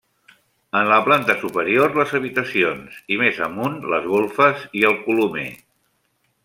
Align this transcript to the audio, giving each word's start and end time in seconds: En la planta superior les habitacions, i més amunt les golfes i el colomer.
En 0.77 0.87
la 0.91 0.95
planta 1.07 1.35
superior 1.41 1.93
les 1.99 2.15
habitacions, 2.21 2.97
i 3.17 3.21
més 3.25 3.43
amunt 3.49 3.79
les 3.95 4.11
golfes 4.15 4.69
i 4.83 4.87
el 4.91 4.99
colomer. 5.07 5.49